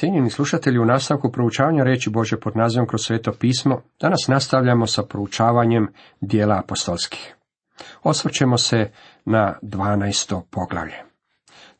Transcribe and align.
Cijenjeni 0.00 0.30
slušatelji, 0.30 0.78
u 0.78 0.84
nastavku 0.84 1.32
proučavanja 1.32 1.84
reći 1.84 2.10
Bože 2.10 2.40
pod 2.40 2.56
nazivom 2.56 2.86
kroz 2.86 3.00
sveto 3.02 3.32
pismo, 3.32 3.80
danas 4.00 4.28
nastavljamo 4.28 4.86
sa 4.86 5.02
proučavanjem 5.02 5.88
dijela 6.20 6.58
apostolskih. 6.58 7.36
Osvrćemo 8.02 8.58
se 8.58 8.90
na 9.24 9.58
12. 9.62 10.42
poglavlje. 10.50 10.94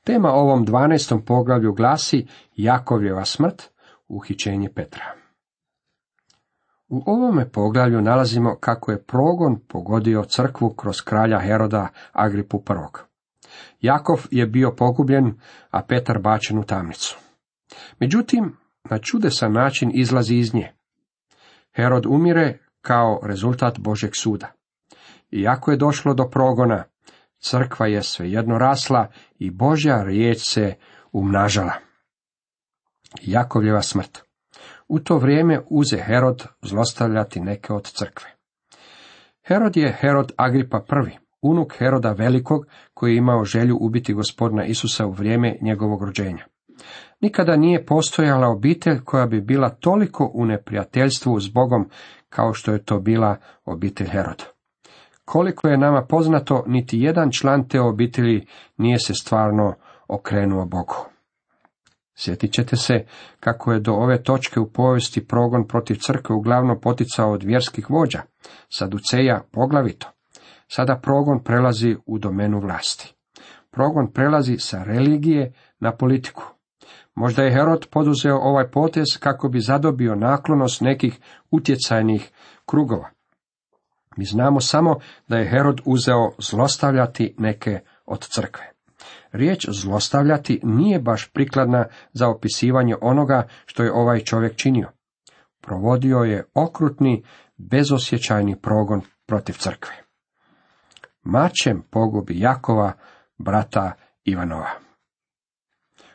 Tema 0.05 0.33
ovom 0.33 0.67
12. 0.67 1.25
poglavlju 1.25 1.73
glasi 1.73 2.27
Jakovljeva 2.57 3.25
smrt, 3.25 3.63
uhićenje 4.09 4.69
Petra. 4.75 5.05
U 6.89 7.03
ovome 7.07 7.51
poglavlju 7.51 8.01
nalazimo 8.01 8.57
kako 8.61 8.93
je 8.93 9.03
progon 9.03 9.61
pogodio 9.69 10.25
crkvu 10.25 10.71
kroz 10.71 11.01
kralja 11.03 11.39
Heroda 11.39 11.89
Agripu 12.13 12.63
I. 12.69 12.99
Jakov 13.81 14.27
je 14.31 14.47
bio 14.47 14.75
pogubljen, 14.77 15.35
a 15.71 15.83
Petar 15.83 16.19
bačen 16.19 16.59
u 16.59 16.65
tamnicu. 16.65 17.30
Međutim, 17.99 18.57
na 18.91 18.99
čudesan 18.99 19.53
način 19.53 19.91
izlazi 19.95 20.37
iz 20.37 20.55
nje. 20.55 20.73
Herod 21.77 22.07
umire 22.07 22.59
kao 22.81 23.21
rezultat 23.23 23.79
Božeg 23.79 24.11
suda. 24.15 24.53
Iako 25.31 25.71
je 25.71 25.77
došlo 25.77 26.15
do 26.15 26.29
progona, 26.29 26.85
crkva 27.39 27.87
je 27.87 28.03
svejedno 28.03 28.59
rasla 28.59 29.07
i 29.39 29.51
Božja 29.51 30.03
riječ 30.03 30.39
se 30.41 30.75
umnažala. 31.13 31.73
Jakovljeva 33.23 33.83
smrt. 33.83 34.19
U 34.89 34.99
to 34.99 35.19
vrijeme 35.19 35.61
uze 35.71 35.97
Herod 35.97 36.47
zlostavljati 36.63 37.41
neke 37.41 37.73
od 37.73 37.85
crkve. 37.85 38.31
Herod 39.47 39.77
je 39.77 39.97
Herod 40.01 40.33
Agripa 40.37 40.85
I, 41.09 41.19
unuk 41.43 41.75
Heroda 41.79 42.13
Velikog, 42.13 42.67
koji 42.95 43.13
je 43.13 43.17
imao 43.17 43.45
želju 43.45 43.77
ubiti 43.81 44.15
gospodina 44.15 44.65
Isusa 44.65 45.07
u 45.07 45.11
vrijeme 45.11 45.57
njegovog 45.61 46.05
rođenja. 46.05 46.45
Nikada 47.21 47.57
nije 47.57 47.87
postojala 47.87 48.49
obitelj 48.49 49.01
koja 49.05 49.27
bi 49.27 49.41
bila 49.41 49.69
toliko 49.69 50.31
u 50.35 50.47
neprijateljstvu 50.47 51.41
s 51.41 51.49
Bogom 51.49 51.91
kao 52.29 52.55
što 52.55 52.73
je 52.73 52.85
to 52.85 53.01
bila 53.01 53.37
obitelj 53.65 54.07
Heroda. 54.07 54.45
Koliko 55.25 55.69
je 55.69 55.79
nama 55.79 56.03
poznato, 56.09 56.65
niti 56.67 57.01
jedan 57.01 57.31
član 57.31 57.69
te 57.69 57.81
obitelji 57.81 58.47
nije 58.77 58.99
se 58.99 59.15
stvarno 59.15 59.75
okrenuo 60.09 60.67
Bogu. 60.67 60.97
Sjetit 62.15 62.53
ćete 62.53 62.77
se 62.77 63.05
kako 63.41 63.73
je 63.73 63.81
do 63.81 63.93
ove 63.93 64.23
točke 64.23 64.61
u 64.61 64.71
povijesti 64.71 65.27
progon 65.27 65.67
protiv 65.69 65.95
crkve 65.95 66.37
uglavnom 66.37 66.81
poticao 66.81 67.33
od 67.33 67.43
vjerskih 67.43 67.91
vođa, 67.91 68.23
saduceja 68.69 69.43
poglavito. 69.53 70.07
Sada 70.69 71.01
progon 71.03 71.45
prelazi 71.45 71.97
u 72.07 72.19
domenu 72.19 72.61
vlasti. 72.61 73.15
Progon 73.71 74.13
prelazi 74.13 74.57
sa 74.59 74.83
religije 74.83 75.53
na 75.81 75.97
politiku. 75.97 76.43
Možda 77.21 77.43
je 77.43 77.53
Herod 77.53 77.87
poduzeo 77.91 78.37
ovaj 78.37 78.71
potez 78.71 79.07
kako 79.21 79.49
bi 79.49 79.61
zadobio 79.61 80.15
naklonost 80.15 80.81
nekih 80.81 81.19
utjecajnih 81.51 82.31
krugova. 82.67 83.11
Mi 84.17 84.25
znamo 84.25 84.61
samo 84.61 84.97
da 85.29 85.37
je 85.37 85.51
Herod 85.51 85.81
uzeo 85.85 86.31
zlostavljati 86.39 87.35
neke 87.39 87.81
od 88.07 88.21
crkve. 88.21 88.71
Riječ 89.33 89.67
zlostavljati 89.71 90.61
nije 90.63 91.01
baš 91.01 91.31
prikladna 91.33 91.85
za 92.13 92.29
opisivanje 92.29 92.95
onoga 93.01 93.49
što 93.67 93.83
je 93.83 93.93
ovaj 93.93 94.21
čovjek 94.21 94.57
činio. 94.57 94.89
Provodio 95.61 96.19
je 96.19 96.45
okrutni, 96.55 97.25
bezosjećajni 97.57 98.57
progon 98.57 99.01
protiv 99.27 99.53
crkve. 99.53 99.95
Mačem 101.23 101.83
pogubi 101.91 102.41
Jakova, 102.41 102.93
brata 103.39 103.93
Ivanova. 104.25 104.90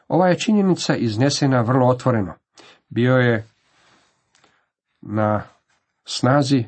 Ova 0.08 0.28
je 0.28 0.39
činjenica 0.39 0.95
iznesena 0.95 1.61
vrlo 1.61 1.88
otvoreno. 1.88 2.34
Bio 2.89 3.16
je 3.16 3.48
na 5.02 5.44
snazi 6.06 6.66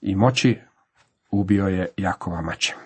i 0.00 0.16
moći 0.16 0.58
ubio 1.30 1.66
je 1.66 1.88
Jakova 1.96 2.40
mačem. 2.40 2.76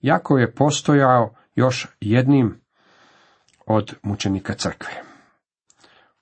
Jakov 0.00 0.40
je 0.40 0.54
postojao 0.54 1.34
još 1.54 1.88
jednim 2.00 2.60
od 3.66 3.94
mučenika 4.02 4.54
crkve. 4.54 4.90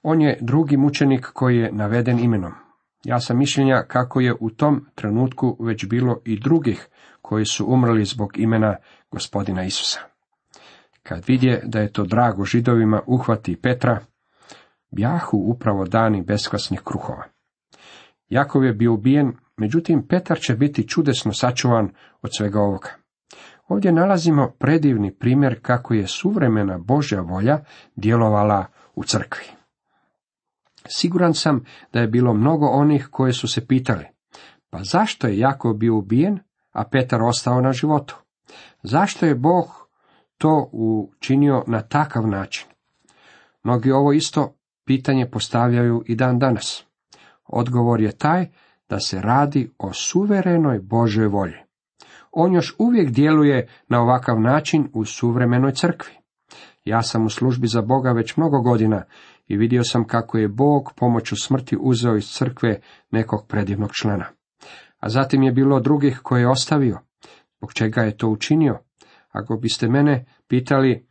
On 0.03 0.23
je 0.23 0.39
drugi 0.41 0.77
mučenik 0.77 1.27
koji 1.33 1.57
je 1.57 1.73
naveden 1.73 2.19
imenom. 2.19 2.53
Ja 3.05 3.21
sam 3.21 3.39
mišljenja 3.39 3.83
kako 3.89 4.21
je 4.21 4.35
u 4.41 4.51
tom 4.51 4.87
trenutku 4.95 5.57
već 5.61 5.87
bilo 5.87 6.21
i 6.25 6.41
drugih 6.41 6.89
koji 7.23 7.45
su 7.45 7.67
umrli 7.67 8.05
zbog 8.05 8.39
imena 8.39 8.77
gospodina 9.11 9.65
Isusa. 9.65 10.16
Kad 11.09 11.25
vidje 11.27 11.63
da 11.65 11.81
je 11.81 11.93
to 11.93 12.05
drago 12.05 12.45
židovima 12.45 13.01
uhvati 13.07 13.57
Petra, 13.57 14.01
bjahu 14.91 15.39
upravo 15.39 15.85
dani 15.85 16.23
beskvasnih 16.23 16.81
kruhova. 16.85 17.25
Jakov 18.29 18.65
je 18.65 18.73
bio 18.73 18.95
ubijen, 18.95 19.33
međutim 19.57 20.07
Petar 20.09 20.39
će 20.39 20.55
biti 20.55 20.89
čudesno 20.89 21.33
sačuvan 21.33 21.91
od 22.23 22.31
svega 22.37 22.61
ovoga. 22.61 22.89
Ovdje 23.69 23.93
nalazimo 23.93 24.53
predivni 24.59 25.15
primjer 25.15 25.59
kako 25.63 25.95
je 25.95 26.07
suvremena 26.07 26.79
Božja 26.79 27.21
volja 27.21 27.59
djelovala 27.97 28.67
u 28.95 29.05
crkvi. 29.05 29.45
Siguran 30.89 31.35
sam 31.35 31.65
da 31.93 32.01
je 32.01 32.09
bilo 32.09 32.35
mnogo 32.35 32.67
onih 32.67 33.09
koji 33.11 33.33
su 33.33 33.49
se 33.49 33.67
pitali, 33.67 34.05
pa 34.71 34.79
zašto 34.83 35.27
je 35.27 35.39
Jakov 35.39 35.75
bio 35.75 35.97
ubijen, 35.97 36.39
a 36.73 36.85
Petar 36.85 37.23
ostao 37.23 37.61
na 37.61 37.73
životu? 37.73 38.17
Zašto 38.83 39.27
je 39.27 39.35
Bog 39.35 39.86
to 40.39 40.69
učinio 40.73 41.65
na 41.67 41.83
takav 41.83 42.27
način? 42.27 42.69
Mnogi 43.65 43.91
ovo 43.91 44.13
isto 44.13 44.55
pitanje 44.85 45.31
postavljaju 45.31 46.03
i 46.07 46.15
dan 46.15 46.39
danas. 46.39 46.85
Odgovor 47.47 48.01
je 48.01 48.13
taj 48.13 48.47
da 48.89 49.01
se 49.01 49.21
radi 49.21 49.71
o 49.79 49.93
suverenoj 49.93 50.79
Božoj 50.79 51.27
volji. 51.27 51.57
On 52.31 52.55
još 52.55 52.75
uvijek 52.79 53.11
djeluje 53.11 53.69
na 53.89 54.01
ovakav 54.01 54.41
način 54.41 54.89
u 54.93 55.05
suvremenoj 55.05 55.73
crkvi. 55.73 56.13
Ja 56.85 57.03
sam 57.03 57.27
u 57.27 57.31
službi 57.31 57.67
za 57.67 57.83
Boga 57.83 58.13
već 58.13 58.37
mnogo 58.37 58.61
godina 58.61 59.03
i 59.47 59.57
vidio 59.57 59.85
sam 59.85 60.07
kako 60.07 60.39
je 60.39 60.49
Bog 60.49 60.93
pomoću 60.97 61.37
smrti 61.37 61.77
uzeo 61.81 62.17
iz 62.17 62.29
crkve 62.29 62.81
nekog 63.11 63.47
predivnog 63.49 63.91
člana. 63.93 64.27
A 64.99 65.09
zatim 65.09 65.43
je 65.43 65.53
bilo 65.53 65.81
drugih 65.81 66.21
koje 66.23 66.41
je 66.41 66.49
ostavio. 66.49 66.99
Zbog 67.57 67.73
čega 67.73 68.03
je 68.03 68.17
to 68.17 68.29
učinio? 68.29 68.79
Ako 69.37 69.57
biste 69.57 69.89
mene 69.89 70.25
pitali 70.49 71.07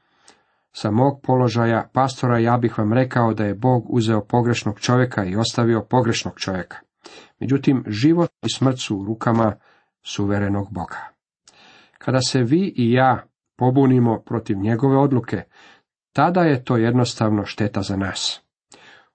sa 0.72 0.92
mog 0.92 1.22
položaja 1.24 1.90
pastora, 1.94 2.40
ja 2.40 2.58
bih 2.58 2.78
vam 2.78 2.94
rekao 2.94 3.34
da 3.34 3.46
je 3.46 3.56
Bog 3.56 3.86
uzeo 3.90 4.26
pogrešnog 4.26 4.80
čovjeka 4.80 5.26
i 5.26 5.36
ostavio 5.36 5.86
pogrešnog 5.90 6.40
čovjeka. 6.40 6.78
Međutim, 7.40 7.84
život 7.88 8.30
i 8.46 8.50
smrt 8.50 8.80
su 8.80 8.98
u 8.98 9.06
rukama 9.06 9.56
suverenog 10.04 10.74
Boga. 10.74 10.98
Kada 11.98 12.22
se 12.22 12.44
vi 12.44 12.74
i 12.76 12.92
ja 12.92 13.24
pobunimo 13.56 14.20
protiv 14.20 14.58
njegove 14.58 14.98
odluke, 14.98 15.44
tada 16.14 16.42
je 16.42 16.64
to 16.64 16.78
jednostavno 16.78 17.46
šteta 17.46 17.82
za 17.82 17.98
nas. 17.98 18.42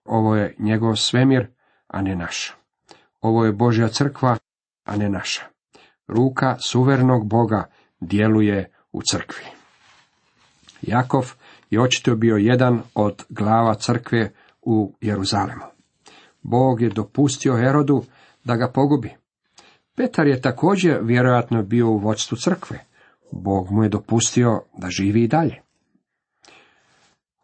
Ovo 0.04 0.36
je 0.36 0.54
njegov 0.58 0.96
svemir, 0.96 1.46
a 1.86 2.02
ne 2.02 2.16
naš. 2.16 2.56
Ovo 3.20 3.44
je 3.44 3.52
Božja 3.52 3.88
crkva, 3.88 4.36
a 4.84 4.96
ne 4.96 5.08
naša. 5.08 5.42
Ruka 6.06 6.56
suvernog 6.58 7.28
Boga 7.28 7.70
djeluje 8.00 8.72
u 8.92 9.02
crkvi. 9.10 9.44
Jakov 10.82 11.32
je 11.70 11.82
očito 11.82 12.14
bio 12.16 12.36
jedan 12.36 12.82
od 12.94 13.24
glava 13.28 13.74
crkve 13.74 14.32
u 14.62 14.94
Jeruzalemu. 15.00 15.64
Bog 16.42 16.80
je 16.80 16.90
dopustio 16.90 17.56
Herodu 17.56 18.02
da 18.44 18.56
ga 18.56 18.70
pogubi. 18.74 19.14
Petar 19.96 20.26
je 20.26 20.40
također 20.40 20.98
vjerojatno 21.02 21.62
bio 21.62 21.88
u 21.88 21.98
vodstvu 21.98 22.36
crkve. 22.36 22.78
Bog 23.32 23.70
mu 23.70 23.82
je 23.82 23.88
dopustio 23.88 24.62
da 24.78 24.90
živi 24.90 25.22
i 25.24 25.28
dalje. 25.28 25.62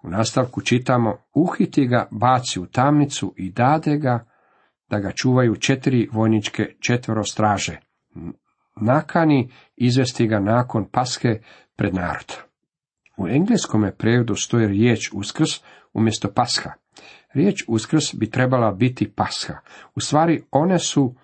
U 0.02 0.10
nastavku 0.10 0.60
čitamo, 0.60 1.16
uhiti 1.34 1.86
ga, 1.86 2.08
baci 2.10 2.60
u 2.60 2.66
tamnicu 2.66 3.34
i 3.36 3.50
dade 3.50 3.96
ga 3.96 4.26
da 4.88 4.98
ga 4.98 5.12
čuvaju 5.12 5.56
četiri 5.56 6.08
vojničke 6.12 6.74
četvero 6.80 7.24
straže. 7.24 7.80
Nakani 8.80 9.50
izvesti 9.76 10.26
ga 10.26 10.40
nakon 10.40 10.88
paske 10.90 11.40
pred 11.76 11.94
narod. 11.94 12.36
U 13.16 13.28
engleskom 13.28 13.90
prevodu 13.98 14.34
stoji 14.34 14.66
riječ 14.66 15.10
uskrs 15.12 15.50
umjesto 15.92 16.32
pasha. 16.32 16.72
Riječ 17.34 17.64
uskrs 17.68 18.14
bi 18.14 18.30
trebala 18.30 18.72
biti 18.72 19.12
pasha. 19.12 19.58
U 19.94 20.00
stvari 20.00 20.42
one 20.50 20.78
su 20.78 21.14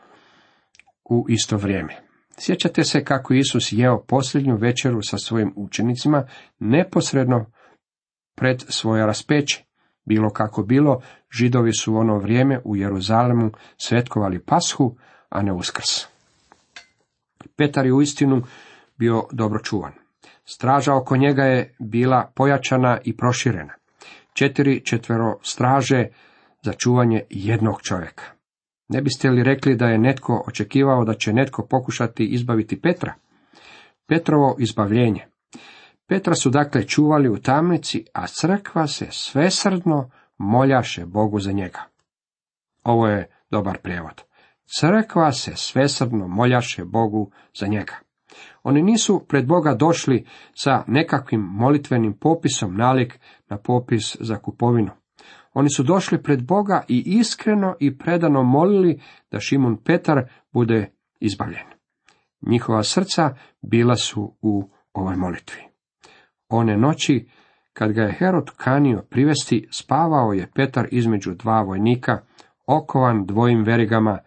u 1.04 1.26
isto 1.28 1.56
vrijeme. 1.56 1.96
Sjećate 2.38 2.84
se 2.84 3.04
kako 3.04 3.34
Isus 3.34 3.72
jeo 3.72 4.02
posljednju 4.02 4.56
večeru 4.56 5.02
sa 5.02 5.19
svojim 5.19 5.52
učenicima 5.56 6.26
neposredno 6.58 7.46
pred 8.34 8.64
svoje 8.69 9.06
raspeće. 9.06 9.64
Bilo 10.04 10.31
kako 10.31 10.62
bilo, 10.62 11.00
židovi 11.31 11.72
su 11.72 11.94
u 11.94 11.96
ono 11.96 12.19
vrijeme 12.19 12.60
u 12.64 12.76
Jeruzalemu 12.76 13.50
svetkovali 13.76 14.44
pashu, 14.44 14.96
a 15.28 15.43
ne 15.43 15.52
uskrs. 15.52 16.12
Petar 17.56 17.87
je 17.87 17.93
uistinu 17.93 18.43
bio 18.99 19.25
dobro 19.32 19.60
čuvan. 19.60 19.93
Straža 20.44 20.94
oko 20.94 21.16
njega 21.16 21.44
je 21.44 21.75
bila 21.78 22.32
pojačana 22.34 22.99
i 23.04 23.16
proširena. 23.16 23.75
četiri 24.34 24.81
četvero 24.84 25.38
straže 25.43 26.06
za 26.62 26.72
čuvanje 26.72 27.22
jednog 27.31 27.82
čovjeka. 27.82 28.25
Ne 28.88 29.02
biste 29.02 29.31
li 29.31 29.43
rekli 29.43 29.76
da 29.76 29.87
je 29.87 29.99
netko 29.99 30.44
očekivao 30.46 31.04
da 31.04 31.14
će 31.14 31.32
netko 31.32 31.66
pokušati 31.66 32.25
izbaviti 32.25 32.81
Petra? 32.81 33.14
Petrovo 34.06 34.56
izbavljenje. 34.58 35.26
Petra 36.06 36.34
su 36.34 36.50
dakle 36.50 36.87
čuvali 36.87 37.28
u 37.28 37.38
tamnici, 37.38 38.04
a 38.14 38.26
crkva 38.26 38.87
se 38.87 39.06
svesrdno 39.10 40.10
moljaše 40.38 41.06
Bogu 41.06 41.40
za 41.40 41.52
njega. 41.52 41.81
Ovo 42.82 43.08
je 43.08 43.31
dobar 43.50 43.78
prijevod. 43.78 44.22
Crkva 44.67 45.32
se 45.32 45.53
svesrdno 45.56 46.29
moljaše 46.29 46.85
Bogu 46.85 47.31
za 47.55 47.67
njega. 47.67 47.94
Oni 48.62 48.82
nisu 48.82 49.25
pred 49.29 49.47
Boga 49.47 49.75
došli 49.75 50.26
sa 50.55 50.85
nekakvim 50.87 51.41
molitvenim 51.41 52.19
popisom 52.19 52.76
nalik 52.76 53.20
na 53.49 53.59
popis 53.59 54.17
za 54.20 54.38
kupovinu. 54.38 54.91
Oni 55.55 55.70
su 55.70 55.82
došli 55.82 56.23
pred 56.23 56.47
Boga 56.47 56.85
i 56.88 57.03
iskreno 57.06 57.75
i 57.81 57.99
predano 57.99 58.43
molili 58.43 59.00
da 59.31 59.41
Šimun 59.41 59.76
Petar 59.76 60.25
bude 60.53 60.93
izbavljen. 61.20 61.67
Njihova 62.41 62.82
srca 62.82 63.35
bila 63.62 63.97
su 63.97 64.37
u 64.43 64.70
ovoj 64.93 65.17
molitvi. 65.17 65.62
One 66.49 66.76
noći, 66.76 67.29
kad 67.73 67.93
ga 67.93 68.03
je 68.03 68.17
Herod 68.19 68.50
kanio 68.56 69.03
privesti, 69.11 69.69
spavao 69.73 70.32
je 70.32 70.50
Petar 70.55 70.88
između 70.91 71.35
dva 71.35 71.62
vojnika, 71.62 72.19
okovan 72.67 73.26
dvojim 73.26 73.64
verigama, 73.64 74.19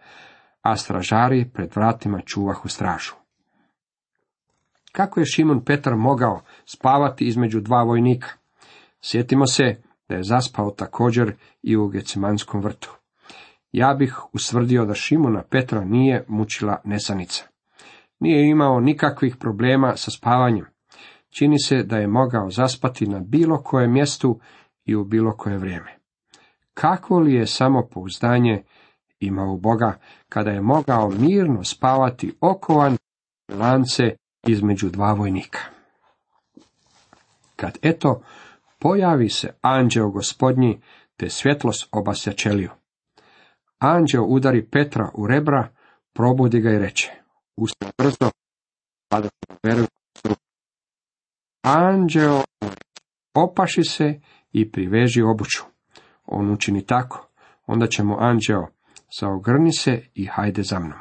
a 0.66 0.76
stražari 0.76 1.50
pred 1.54 1.76
vratima 1.76 2.20
čuvahu 2.20 2.68
stražu. 2.68 3.14
Kako 4.92 5.20
je 5.20 5.26
Šimon 5.26 5.64
Petar 5.64 5.96
mogao 5.96 6.40
spavati 6.64 7.24
između 7.24 7.60
dva 7.60 7.82
vojnika? 7.82 8.28
Sjetimo 9.00 9.46
se 9.46 9.82
da 10.08 10.14
je 10.14 10.22
zaspao 10.22 10.70
također 10.70 11.34
i 11.62 11.76
u 11.76 11.88
Gecemanskom 11.88 12.60
vrtu. 12.60 12.96
Ja 13.72 13.94
bih 13.94 14.20
usvrdio 14.32 14.84
da 14.84 14.94
Šimona 14.94 15.42
Petra 15.42 15.84
nije 15.84 16.24
mučila 16.28 16.80
nesanica. 16.84 17.44
Nije 18.20 18.50
imao 18.50 18.80
nikakvih 18.80 19.36
problema 19.36 19.96
sa 19.96 20.10
spavanjem. 20.10 20.66
Čini 21.30 21.58
se 21.58 21.82
da 21.82 21.96
je 21.96 22.06
mogao 22.06 22.50
zaspati 22.50 23.06
na 23.06 23.20
bilo 23.20 23.62
kojem 23.62 23.92
mjestu 23.92 24.40
i 24.84 24.96
u 24.96 25.04
bilo 25.04 25.36
koje 25.36 25.58
vrijeme. 25.58 25.98
Kako 26.74 27.18
li 27.18 27.34
je 27.34 27.46
samo 27.46 27.88
pouzdanje 27.90 28.62
imao 29.20 29.56
Boga, 29.56 29.98
kada 30.28 30.50
je 30.50 30.60
mogao 30.60 31.10
mirno 31.10 31.64
spavati 31.64 32.36
okovan 32.40 32.96
lance 33.48 34.16
između 34.46 34.90
dva 34.90 35.12
vojnika. 35.12 35.58
Kad 37.56 37.78
eto, 37.82 38.22
pojavi 38.78 39.28
se 39.28 39.54
anđeo 39.60 40.10
gospodnji, 40.10 40.80
te 41.16 41.30
svjetlost 41.30 41.88
obasja 41.92 42.32
čeliju. 42.32 42.70
Anđeo 43.78 44.22
udari 44.22 44.66
Petra 44.70 45.10
u 45.14 45.26
rebra, 45.26 45.68
probudi 46.12 46.60
ga 46.60 46.70
i 46.70 46.78
reče, 46.78 47.12
ustaj 47.56 47.90
brzo, 47.98 48.30
pada 49.08 49.28
Anđeo 51.62 52.42
opaši 53.34 53.84
se 53.84 54.20
i 54.52 54.70
priveži 54.70 55.22
obuću. 55.22 55.62
On 56.26 56.50
učini 56.50 56.86
tako, 56.86 57.28
onda 57.66 57.86
će 57.86 58.02
mu 58.02 58.16
anđeo 58.18 58.66
zaogrni 59.20 59.72
se 59.72 60.02
i 60.14 60.26
hajde 60.26 60.62
za 60.62 60.78
mnom. 60.78 60.98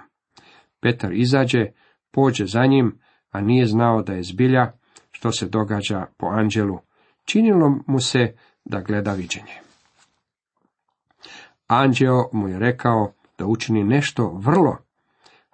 Petar 0.79 1.13
izađe, 1.13 1.65
pođe 2.12 2.45
za 2.45 2.65
njim, 2.65 3.00
a 3.31 3.41
nije 3.41 3.65
znao 3.65 4.01
da 4.01 4.13
je 4.13 4.23
zbilja 4.23 4.71
što 5.12 5.31
se 5.31 5.47
događa 5.47 6.06
po 6.17 6.27
anđelu. 6.27 6.79
Činilo 7.25 7.79
mu 7.88 8.00
se 8.00 8.35
da 8.65 8.81
gleda 8.81 9.13
viđenje. 9.13 9.62
Anđeo 11.67 12.29
mu 12.33 12.47
je 12.47 12.59
rekao 12.59 13.13
da 13.38 13.45
učini 13.45 13.83
nešto 13.83 14.39
vrlo 14.44 14.77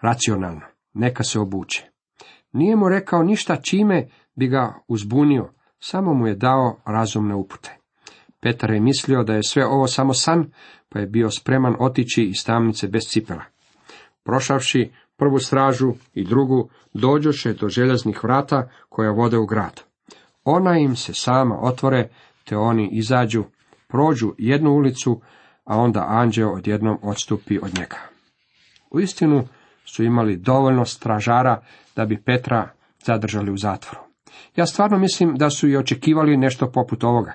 racionalno, 0.01 0.61
neka 0.93 1.23
se 1.23 1.39
obuče. 1.39 1.89
Nije 2.51 2.75
mu 2.75 2.89
rekao 2.89 3.23
ništa 3.23 3.55
čime 3.55 4.07
bi 4.35 4.47
ga 4.47 4.73
uzbunio, 4.87 5.49
samo 5.79 6.13
mu 6.13 6.27
je 6.27 6.35
dao 6.35 6.77
razumne 6.85 7.35
upute. 7.35 7.77
Petar 8.39 8.71
je 8.71 8.79
mislio 8.79 9.23
da 9.23 9.33
je 9.33 9.43
sve 9.43 9.65
ovo 9.65 9.87
samo 9.87 10.13
san, 10.13 10.51
pa 10.93 10.99
je 10.99 11.07
bio 11.07 11.31
spreman 11.31 11.75
otići 11.79 12.23
iz 12.23 12.45
tamnice 12.45 12.87
bez 12.87 13.03
cipela. 13.03 13.43
Prošavši 14.23 14.91
prvu 15.17 15.39
stražu 15.39 15.93
i 16.13 16.23
drugu, 16.23 16.69
dođoše 16.93 17.53
do 17.53 17.69
željeznih 17.69 18.23
vrata 18.23 18.69
koja 18.89 19.11
vode 19.11 19.37
u 19.37 19.45
grad. 19.45 19.81
Ona 20.43 20.77
im 20.77 20.95
se 20.95 21.13
sama 21.13 21.57
otvore, 21.61 22.09
te 22.43 22.57
oni 22.57 22.89
izađu, 22.91 23.43
prođu 23.87 24.33
jednu 24.37 24.71
ulicu, 24.71 25.21
a 25.65 25.77
onda 25.77 26.05
anđeo 26.09 26.53
odjednom 26.53 26.97
odstupi 27.01 27.59
od 27.61 27.77
njega. 27.79 27.97
U 28.91 28.99
istinu 28.99 29.47
su 29.85 30.03
imali 30.03 30.37
dovoljno 30.37 30.85
stražara 30.85 31.61
da 31.95 32.05
bi 32.05 32.21
Petra 32.21 32.69
zadržali 33.05 33.51
u 33.51 33.57
zatvoru. 33.57 33.99
Ja 34.55 34.65
stvarno 34.65 34.97
mislim 34.97 35.35
da 35.35 35.49
su 35.49 35.67
i 35.67 35.77
očekivali 35.77 36.37
nešto 36.37 36.71
poput 36.71 37.03
ovoga. 37.03 37.33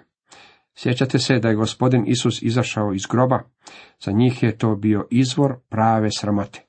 Sjećate 0.79 1.19
se 1.19 1.39
da 1.39 1.49
je 1.49 1.55
gospodin 1.55 2.05
Isus 2.07 2.43
izašao 2.43 2.93
iz 2.95 3.03
groba? 3.11 3.43
Za 4.01 4.13
njih 4.13 4.43
je 4.43 4.59
to 4.59 4.77
bio 4.77 5.07
izvor 5.11 5.57
prave 5.69 6.09
sramote. 6.19 6.63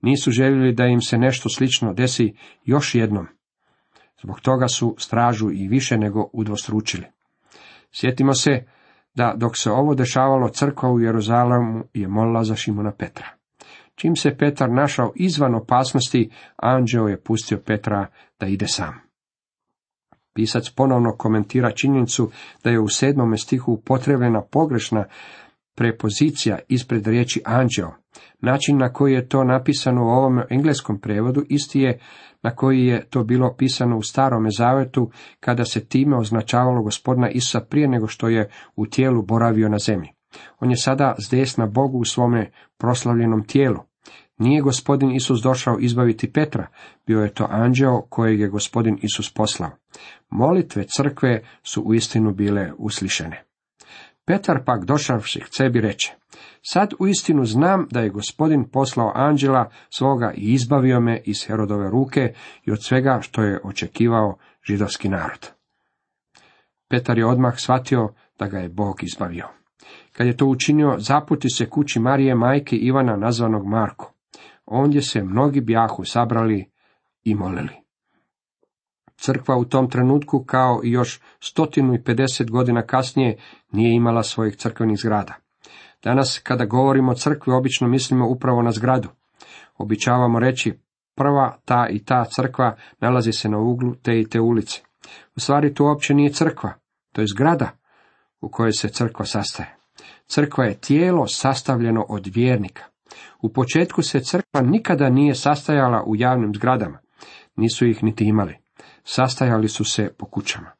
Nisu 0.00 0.30
željeli 0.30 0.74
da 0.74 0.86
im 0.86 1.00
se 1.00 1.18
nešto 1.18 1.48
slično 1.48 1.92
desi 1.92 2.34
još 2.64 2.94
jednom. 2.94 3.26
Zbog 4.22 4.40
toga 4.40 4.68
su 4.68 4.96
stražu 4.98 5.50
i 5.50 5.68
više 5.68 5.98
nego 5.98 6.30
udvostručili. 6.32 7.04
Sjetimo 7.92 8.34
se 8.34 8.64
da 9.14 9.34
dok 9.36 9.56
se 9.56 9.70
ovo 9.70 9.94
dešavalo 9.94 10.48
crkva 10.48 10.90
u 10.90 11.00
Jeruzalemu 11.00 11.84
je 11.94 12.08
molila 12.08 12.44
za 12.44 12.54
Šimona 12.54 12.92
Petra. 12.92 13.26
Čim 13.94 14.16
se 14.16 14.36
Petar 14.38 14.70
našao 14.70 15.12
izvan 15.16 15.54
opasnosti, 15.54 16.30
anđeo 16.56 17.08
je 17.08 17.20
pustio 17.20 17.58
Petra 17.66 18.06
da 18.40 18.46
ide 18.46 18.66
sam. 18.68 19.09
Pisac 20.40 20.70
ponovno 20.70 21.16
komentira 21.16 21.70
činjenicu 21.70 22.30
da 22.64 22.70
je 22.70 22.80
u 22.80 22.88
sedmome 22.88 23.36
stihu 23.38 23.72
upotrebljena 23.72 24.42
pogrešna 24.42 25.04
prepozicija 25.76 26.58
ispred 26.68 27.06
riječi 27.06 27.42
anđeo. 27.44 27.90
Način 28.40 28.78
na 28.78 28.92
koji 28.92 29.12
je 29.12 29.28
to 29.28 29.44
napisano 29.44 30.04
u 30.04 30.08
ovom 30.08 30.40
engleskom 30.50 31.00
prevodu 31.00 31.42
isti 31.48 31.80
je 31.80 31.98
na 32.42 32.50
koji 32.50 32.86
je 32.86 33.06
to 33.10 33.24
bilo 33.24 33.54
pisano 33.58 33.98
u 33.98 34.02
starome 34.02 34.50
zavetu 34.50 35.10
kada 35.40 35.64
se 35.64 35.84
time 35.84 36.16
označavalo 36.16 36.82
gospodina 36.82 37.30
Isusa 37.30 37.60
prije 37.60 37.88
nego 37.88 38.06
što 38.06 38.28
je 38.28 38.50
u 38.76 38.86
tijelu 38.86 39.22
boravio 39.22 39.68
na 39.68 39.78
zemlji. 39.78 40.08
On 40.60 40.70
je 40.70 40.76
sada 40.76 41.14
zdesna 41.18 41.66
Bogu 41.66 41.98
u 41.98 42.04
svome 42.04 42.50
proslavljenom 42.78 43.44
tijelu. 43.44 43.89
Nije 44.38 44.62
gospodin 44.62 45.10
Isus 45.10 45.40
došao 45.42 45.78
izbaviti 45.80 46.32
Petra, 46.32 46.66
bio 47.06 47.20
je 47.20 47.34
to 47.34 47.46
anđeo 47.50 48.00
kojeg 48.00 48.40
je 48.40 48.48
gospodin 48.48 48.98
Isus 49.02 49.34
poslao. 49.34 49.70
Molitve 50.30 50.84
crkve 50.96 51.42
su 51.62 51.82
uistinu 51.82 52.32
bile 52.34 52.72
uslišene. 52.78 53.44
Petar 54.24 54.64
pak 54.64 54.84
došavši 54.84 55.40
k 55.40 55.48
sebi 55.50 55.80
reče, 55.80 56.12
sad 56.62 56.94
uistinu 56.98 57.44
znam 57.44 57.86
da 57.90 58.00
je 58.00 58.10
gospodin 58.10 58.64
poslao 58.72 59.12
anđela 59.14 59.70
svoga 59.90 60.32
i 60.36 60.52
izbavio 60.52 61.00
me 61.00 61.20
iz 61.24 61.46
Herodove 61.46 61.90
ruke 61.90 62.34
i 62.64 62.72
od 62.72 62.84
svega 62.84 63.18
što 63.22 63.42
je 63.42 63.60
očekivao 63.64 64.38
židovski 64.68 65.08
narod. 65.08 65.50
Petar 66.88 67.18
je 67.18 67.26
odmah 67.26 67.58
shvatio 67.58 68.14
da 68.38 68.46
ga 68.46 68.58
je 68.58 68.68
Bog 68.68 69.02
izbavio. 69.02 69.59
Kad 70.20 70.26
je 70.26 70.36
to 70.36 70.46
učinio, 70.46 70.96
zaputi 70.98 71.50
se 71.50 71.70
kući 71.70 72.00
Marije 72.00 72.34
majke 72.34 72.76
Ivana 72.76 73.16
nazvanog 73.16 73.66
Marko. 73.66 74.12
Ondje 74.66 75.02
se 75.02 75.24
mnogi 75.24 75.60
bjahu 75.60 76.04
sabrali 76.04 76.70
i 77.22 77.34
molili. 77.34 77.74
Crkva 79.16 79.56
u 79.56 79.64
tom 79.64 79.90
trenutku, 79.90 80.44
kao 80.44 80.80
i 80.84 80.90
još 80.90 81.20
stotinu 81.40 81.94
i 81.94 82.02
pedeset 82.02 82.50
godina 82.50 82.82
kasnije, 82.82 83.38
nije 83.72 83.94
imala 83.94 84.22
svojih 84.22 84.56
crkvenih 84.56 84.98
zgrada. 84.98 85.34
Danas, 86.02 86.40
kada 86.44 86.64
govorimo 86.64 87.12
o 87.12 87.14
crkvi, 87.14 87.52
obično 87.52 87.88
mislimo 87.88 88.28
upravo 88.28 88.62
na 88.62 88.72
zgradu. 88.72 89.08
Običavamo 89.78 90.38
reći, 90.38 90.78
prva 91.14 91.56
ta 91.64 91.88
i 91.90 92.04
ta 92.04 92.24
crkva 92.24 92.76
nalazi 92.98 93.32
se 93.32 93.48
na 93.48 93.58
uglu 93.58 93.94
te 93.94 94.20
i 94.20 94.28
te 94.28 94.40
ulice. 94.40 94.80
U 95.36 95.40
stvari 95.40 95.74
to 95.74 95.84
uopće 95.84 96.14
nije 96.14 96.32
crkva, 96.32 96.72
to 97.12 97.20
je 97.20 97.26
zgrada 97.26 97.70
u 98.40 98.48
kojoj 98.48 98.72
se 98.72 98.88
crkva 98.88 99.26
sastaje. 99.26 99.79
Crkva 100.30 100.64
je 100.64 100.80
tijelo 100.80 101.26
sastavljeno 101.26 102.06
od 102.08 102.26
vjernika. 102.34 102.84
U 103.42 103.52
početku 103.52 104.02
se 104.02 104.20
crkva 104.20 104.60
nikada 104.62 105.10
nije 105.10 105.34
sastajala 105.34 106.04
u 106.06 106.16
javnim 106.16 106.54
zgradama, 106.54 106.98
nisu 107.56 107.86
ih 107.86 108.04
niti 108.04 108.24
imali 108.24 108.60
sastajali 109.04 109.68
su 109.68 109.84
se 109.84 110.12
po 110.18 110.26
kućama. 110.26 110.70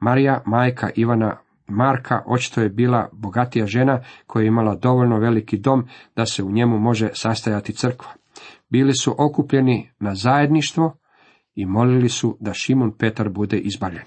Marija, 0.00 0.42
majka 0.46 0.90
Ivana 0.96 1.36
Marka, 1.66 2.22
očito 2.26 2.60
je 2.60 2.68
bila 2.68 3.08
bogatija 3.12 3.66
žena 3.66 4.04
koja 4.26 4.42
je 4.42 4.46
imala 4.46 4.74
dovoljno 4.74 5.18
veliki 5.18 5.58
dom 5.58 5.88
da 6.16 6.26
se 6.26 6.42
u 6.42 6.50
njemu 6.50 6.78
može 6.78 7.08
sastajati 7.14 7.72
crkva. 7.72 8.10
Bili 8.68 8.92
su 8.94 9.14
okupljeni 9.18 9.90
na 10.00 10.14
zajedništvo 10.14 10.96
i 11.54 11.66
molili 11.66 12.08
su 12.08 12.36
da 12.40 12.52
Šimun 12.54 12.92
Petar 12.98 13.28
bude 13.28 13.58
izbavljen. 13.58 14.04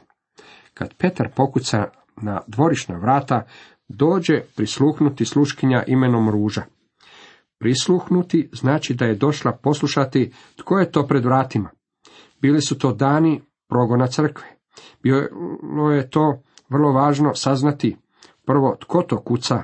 Kad 0.74 0.94
Petar 0.94 1.30
pokuca 1.36 1.86
na 2.22 2.42
dvorišna 2.48 2.98
vrata, 2.98 3.44
dođe 3.88 4.42
prisluhnuti 4.56 5.26
sluškinja 5.26 5.84
imenom 5.88 6.30
Ruža. 6.30 6.64
Prisluhnuti 7.60 8.50
znači 8.54 8.94
da 8.94 9.06
je 9.06 9.16
došla 9.16 9.52
poslušati 9.52 10.32
tko 10.56 10.80
je 10.80 10.92
to 10.92 11.08
pred 11.08 11.26
vratima. 11.26 11.70
Bili 12.42 12.62
su 12.62 12.78
to 12.78 12.94
dani 12.94 13.42
progona 13.70 14.08
crkve. 14.08 14.48
Bilo 15.04 15.92
je 15.92 16.10
to 16.10 16.42
vrlo 16.70 16.92
važno 16.92 17.34
saznati 17.34 17.98
prvo 18.46 18.78
tko 18.80 19.02
to 19.02 19.22
kuca. 19.22 19.64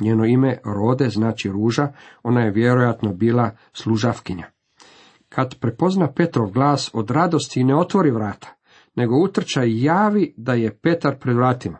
Njeno 0.00 0.24
ime 0.24 0.58
Rode 0.64 1.08
znači 1.08 1.48
ruža, 1.48 1.92
ona 2.22 2.40
je 2.40 2.50
vjerojatno 2.50 3.12
bila 3.12 3.50
služavkinja. 3.72 4.46
Kad 5.28 5.58
prepozna 5.58 6.12
Petrov 6.12 6.50
glas 6.50 6.90
od 6.94 7.10
radosti 7.10 7.64
ne 7.64 7.76
otvori 7.76 8.10
vrata, 8.10 8.54
nego 8.96 9.16
utrča 9.16 9.64
i 9.64 9.82
javi 9.82 10.34
da 10.36 10.54
je 10.54 10.78
Petar 10.78 11.18
pred 11.18 11.36
vratima. 11.36 11.78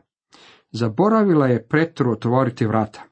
Zaboravila 0.72 1.46
je 1.46 1.66
Petru 1.68 2.12
otvoriti 2.12 2.66
vrata. 2.66 3.02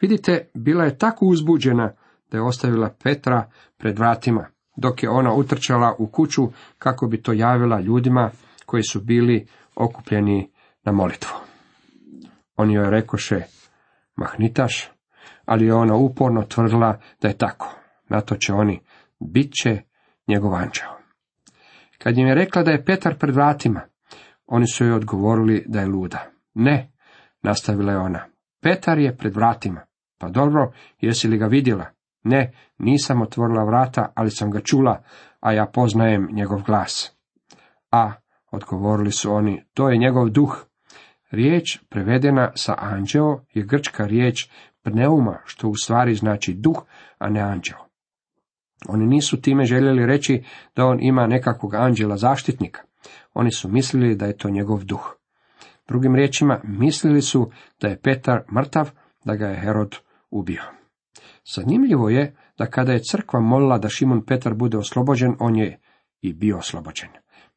Vidite, 0.00 0.50
bila 0.54 0.84
je 0.84 0.98
tako 0.98 1.26
uzbuđena 1.26 1.92
da 2.30 2.38
je 2.38 2.42
ostavila 2.42 2.94
Petra 3.02 3.50
pred 3.78 3.98
vratima, 3.98 4.46
dok 4.76 5.02
je 5.02 5.10
ona 5.10 5.34
utrčala 5.34 5.96
u 5.98 6.06
kuću 6.06 6.42
kako 6.78 7.06
bi 7.06 7.22
to 7.22 7.32
javila 7.32 7.80
ljudima 7.80 8.30
koji 8.66 8.82
su 8.82 9.00
bili 9.00 9.46
okupljeni 9.74 10.50
na 10.84 10.92
molitvu. 10.92 11.34
Oni 12.56 12.74
joj 12.74 12.90
rekoše, 12.90 13.42
mahnitaš, 14.16 14.90
ali 15.44 15.66
je 15.66 15.74
ona 15.74 15.94
uporno 15.94 16.42
tvrdila 16.42 17.00
da 17.22 17.28
je 17.28 17.38
tako. 17.38 17.74
Na 18.08 18.20
to 18.20 18.36
će 18.36 18.52
oni, 18.52 18.80
bit 19.20 19.52
će 19.52 19.82
njegov 20.28 20.54
anđeo. 20.54 20.96
Kad 21.98 22.18
im 22.18 22.26
je 22.26 22.34
rekla 22.34 22.62
da 22.62 22.70
je 22.70 22.84
Petar 22.84 23.18
pred 23.18 23.34
vratima, 23.34 23.80
oni 24.46 24.66
su 24.66 24.84
joj 24.84 24.92
odgovorili 24.92 25.64
da 25.68 25.80
je 25.80 25.86
luda. 25.86 26.35
Ne, 26.58 26.92
nastavila 27.42 27.92
je 27.92 27.98
ona. 27.98 28.24
Petar 28.62 28.98
je 28.98 29.16
pred 29.16 29.34
vratima. 29.34 29.80
Pa 30.18 30.28
dobro, 30.28 30.72
jesi 31.00 31.28
li 31.28 31.38
ga 31.38 31.46
vidjela? 31.46 31.86
Ne, 32.24 32.52
nisam 32.78 33.22
otvorila 33.22 33.64
vrata, 33.64 34.12
ali 34.14 34.30
sam 34.30 34.50
ga 34.50 34.60
čula, 34.60 35.02
a 35.40 35.52
ja 35.52 35.66
poznajem 35.66 36.28
njegov 36.32 36.62
glas. 36.62 37.16
A, 37.90 38.12
odgovorili 38.50 39.12
su 39.12 39.32
oni, 39.32 39.64
to 39.74 39.88
je 39.90 39.98
njegov 39.98 40.28
duh. 40.28 40.66
Riječ 41.30 41.78
prevedena 41.88 42.52
sa 42.54 42.74
anđeo 42.78 43.40
je 43.54 43.62
grčka 43.62 44.06
riječ 44.06 44.48
pneuma, 44.82 45.38
što 45.44 45.68
u 45.68 45.74
stvari 45.76 46.14
znači 46.14 46.54
duh, 46.54 46.82
a 47.18 47.28
ne 47.28 47.40
anđeo. 47.40 47.78
Oni 48.88 49.06
nisu 49.06 49.40
time 49.40 49.64
željeli 49.64 50.06
reći 50.06 50.44
da 50.76 50.86
on 50.86 51.02
ima 51.02 51.26
nekakvog 51.26 51.74
anđela 51.74 52.16
zaštitnika. 52.16 52.82
Oni 53.34 53.50
su 53.50 53.68
mislili 53.68 54.14
da 54.14 54.26
je 54.26 54.36
to 54.36 54.50
njegov 54.50 54.84
duh. 54.84 55.16
Drugim 55.88 56.14
riječima, 56.14 56.60
mislili 56.64 57.22
su 57.22 57.50
da 57.80 57.88
je 57.88 58.00
Petar 58.00 58.42
mrtav, 58.54 58.90
da 59.24 59.36
ga 59.36 59.46
je 59.46 59.60
Herod 59.60 59.96
ubio. 60.30 60.62
Zanimljivo 61.54 62.08
je 62.08 62.36
da 62.58 62.66
kada 62.66 62.92
je 62.92 63.02
crkva 63.02 63.40
molila 63.40 63.78
da 63.78 63.88
Šimon 63.88 64.24
Petar 64.24 64.54
bude 64.54 64.78
oslobođen, 64.78 65.36
on 65.38 65.56
je 65.56 65.80
i 66.20 66.32
bio 66.32 66.58
oslobođen. 66.58 67.08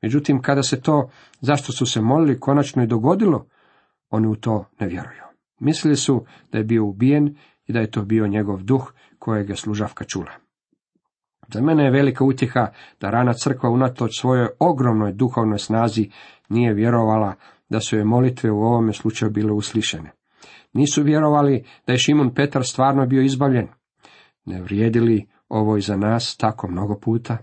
Međutim, 0.02 0.42
kada 0.42 0.64
se 0.64 0.82
to, 0.82 1.10
zašto 1.42 1.72
su 1.72 1.86
se 1.86 2.02
molili, 2.02 2.40
konačno 2.40 2.84
i 2.84 2.88
dogodilo, 2.88 3.46
oni 4.10 4.28
u 4.28 4.36
to 4.36 4.66
ne 4.80 4.88
vjeruju. 4.88 5.24
Mislili 5.60 5.96
su 5.96 6.26
da 6.52 6.58
je 6.58 6.64
bio 6.64 6.86
ubijen 6.86 7.36
i 7.66 7.74
da 7.74 7.80
je 7.80 7.92
to 7.92 8.02
bio 8.02 8.28
njegov 8.28 8.64
duh 8.64 8.94
kojeg 9.20 9.50
je 9.50 9.56
služavka 9.56 10.04
čula. 10.04 10.32
Za 11.54 11.62
mene 11.62 11.84
je 11.84 11.92
velika 11.92 12.24
utjeha 12.24 12.68
da 13.02 13.10
rana 13.10 13.34
crkva 13.34 13.70
unatoč 13.70 14.20
svojoj 14.20 14.48
ogromnoj 14.60 15.14
duhovnoj 15.14 15.60
snazi 15.60 16.10
nije 16.50 16.74
vjerovala 16.74 17.36
da 17.70 17.80
su 17.80 17.98
je 17.98 18.06
molitve 18.06 18.52
u 18.52 18.62
ovome 18.62 18.94
slučaju 18.94 19.32
bile 19.32 19.52
uslišene. 19.52 20.12
Nisu 20.74 21.04
vjerovali 21.04 21.66
da 21.88 21.94
je 21.94 22.00
Šimun 22.00 22.34
Petar 22.34 22.64
stvarno 22.66 23.06
bio 23.06 23.22
izbavljen. 23.22 23.68
Ne 24.46 24.62
vrijedili 24.62 25.28
ovo 25.50 25.78
i 25.78 25.82
za 25.82 25.98
nas 25.98 26.38
tako 26.38 26.68
mnogo 26.68 27.00
puta? 27.00 27.38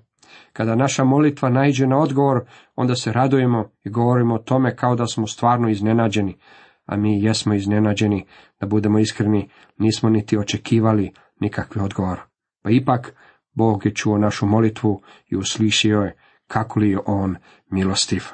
Kada 0.53 0.75
naša 0.75 1.05
molitva 1.05 1.49
naiđe 1.49 1.87
na 1.87 1.99
odgovor, 1.99 2.45
onda 2.77 2.95
se 2.95 3.13
radujemo 3.13 3.71
i 3.85 3.91
govorimo 3.91 4.35
o 4.35 4.39
tome 4.39 4.77
kao 4.77 4.97
da 4.97 5.07
smo 5.07 5.27
stvarno 5.27 5.69
iznenađeni, 5.69 6.39
a 6.87 6.97
mi 6.97 7.23
jesmo 7.23 7.55
iznenađeni, 7.55 8.27
da 8.61 8.67
budemo 8.67 8.99
iskreni, 8.99 9.49
nismo 9.79 10.11
niti 10.11 10.39
očekivali 10.39 11.13
nikakvi 11.41 11.83
odgovor. 11.83 12.21
Pa 12.63 12.71
ipak, 12.71 13.15
Bog 13.53 13.87
je 13.87 13.95
čuo 13.95 14.19
našu 14.19 14.47
molitvu 14.47 15.03
i 15.27 15.37
uslišio 15.37 16.01
je 16.01 16.17
kako 16.47 16.81
li 16.81 16.91
je 16.91 16.99
on 17.07 17.37
milostiv. 17.71 18.25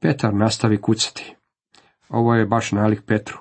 Petar 0.00 0.34
nastavi 0.34 0.80
kucati. 0.80 1.36
Ovo 2.08 2.34
je 2.34 2.46
baš 2.46 2.72
nalik 2.72 3.02
Petru. 3.06 3.38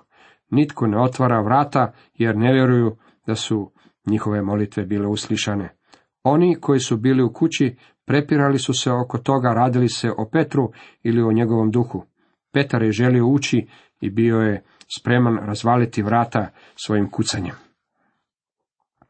Nitko 0.51 0.87
ne 0.87 1.01
otvara 1.01 1.41
vrata 1.41 1.93
jer 2.13 2.37
ne 2.37 2.53
vjeruju 2.53 2.97
da 3.27 3.35
su 3.35 3.71
njihove 4.05 4.41
molitve 4.41 4.85
bile 4.85 5.07
uslišane. 5.07 5.75
Oni 6.23 6.57
koji 6.61 6.79
su 6.79 6.97
bili 6.97 7.23
u 7.23 7.33
kući 7.33 7.75
prepirali 8.05 8.59
su 8.59 8.73
se 8.73 8.91
oko 8.91 9.17
toga 9.17 9.53
radili 9.53 9.89
se 9.89 10.11
o 10.17 10.29
Petru 10.31 10.71
ili 11.03 11.21
o 11.21 11.31
njegovom 11.31 11.71
duhu. 11.71 12.05
Petar 12.53 12.83
je 12.83 12.91
želio 12.91 13.27
ući 13.27 13.67
i 14.01 14.09
bio 14.09 14.37
je 14.37 14.63
spreman 14.99 15.37
razvaliti 15.37 16.01
vrata 16.01 16.49
svojim 16.75 17.11
kucanjem. 17.11 17.55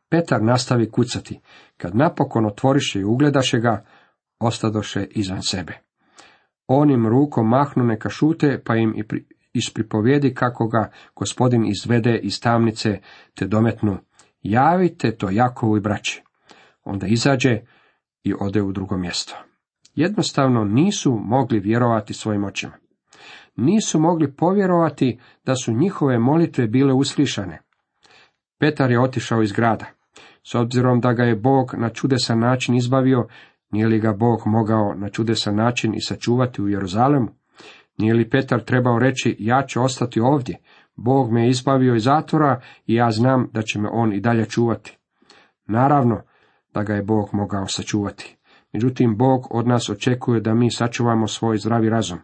Petar 0.09 0.43
nastavi 0.43 0.91
kucati. 0.91 1.39
Kad 1.77 1.95
napokon 1.95 2.45
otvoriše 2.45 2.99
i 2.99 3.03
ugledaše 3.03 3.59
ga, 3.59 3.85
ostadoše 4.39 5.07
izvan 5.09 5.41
sebe. 5.41 5.88
On 6.71 6.91
im 6.91 7.07
rukom 7.07 7.49
mahnu 7.49 7.83
neka 7.83 8.09
šute, 8.09 8.61
pa 8.65 8.75
im 8.75 8.93
i 8.95 9.03
ispripovijedi 9.53 10.33
kako 10.33 10.67
ga 10.67 10.91
gospodin 11.15 11.65
izvede 11.65 12.19
iz 12.23 12.41
tamnice, 12.41 12.99
te 13.33 13.47
dometnu, 13.47 13.97
javite 14.41 15.17
to 15.17 15.29
Jakovu 15.29 15.77
i 15.77 15.81
braći. 15.81 16.23
Onda 16.83 17.07
izađe 17.07 17.61
i 18.23 18.33
ode 18.39 18.61
u 18.61 18.71
drugo 18.71 18.97
mjesto. 18.97 19.35
Jednostavno 19.95 20.63
nisu 20.63 21.19
mogli 21.23 21.59
vjerovati 21.59 22.13
svojim 22.13 22.43
očima. 22.43 22.73
Nisu 23.55 23.99
mogli 23.99 24.35
povjerovati 24.35 25.19
da 25.45 25.55
su 25.55 25.73
njihove 25.73 26.19
molitve 26.19 26.67
bile 26.67 26.93
uslišane. 26.93 27.61
Petar 28.59 28.91
je 28.91 29.01
otišao 29.01 29.41
iz 29.41 29.51
grada. 29.51 29.85
S 30.51 30.55
obzirom 30.55 30.99
da 31.01 31.13
ga 31.13 31.23
je 31.23 31.35
Bog 31.35 31.73
na 31.77 31.89
čudesan 31.89 32.39
način 32.39 32.75
izbavio, 32.75 33.27
nije 33.71 33.87
li 33.87 33.99
ga 33.99 34.13
Bog 34.13 34.39
mogao 34.45 34.93
na 34.95 35.09
čudesan 35.09 35.55
način 35.55 35.95
i 35.95 36.01
sačuvati 36.01 36.61
u 36.61 36.69
Jeruzalemu? 36.69 37.27
Nije 37.97 38.13
li 38.13 38.29
Petar 38.29 38.63
trebao 38.63 38.99
reći, 38.99 39.35
ja 39.39 39.65
ću 39.67 39.81
ostati 39.81 40.19
ovdje, 40.19 40.57
Bog 40.95 41.31
me 41.31 41.43
je 41.43 41.49
izbavio 41.49 41.95
iz 41.95 42.03
zatvora 42.03 42.61
i 42.85 42.95
ja 42.95 43.11
znam 43.11 43.49
da 43.53 43.61
će 43.61 43.79
me 43.79 43.89
on 43.91 44.13
i 44.13 44.19
dalje 44.19 44.45
čuvati. 44.45 44.97
Naravno 45.65 46.21
da 46.73 46.83
ga 46.83 46.93
je 46.93 47.03
Bog 47.03 47.29
mogao 47.33 47.67
sačuvati. 47.67 48.37
Međutim, 48.73 49.17
Bog 49.17 49.47
od 49.51 49.67
nas 49.67 49.89
očekuje 49.89 50.41
da 50.41 50.53
mi 50.53 50.71
sačuvamo 50.71 51.27
svoj 51.27 51.57
zdravi 51.57 51.89
razum. 51.89 52.19